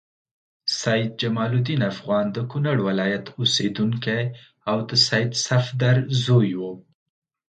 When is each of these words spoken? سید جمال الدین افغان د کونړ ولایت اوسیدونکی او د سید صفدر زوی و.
سید 0.81 1.11
جمال 1.21 1.51
الدین 1.57 1.81
افغان 1.93 2.25
د 2.31 2.37
کونړ 2.51 2.77
ولایت 2.87 3.25
اوسیدونکی 3.39 4.23
او 4.69 4.77
د 4.89 4.91
سید 5.07 5.31
صفدر 5.47 5.95
زوی 6.23 6.51
و. 6.59 6.61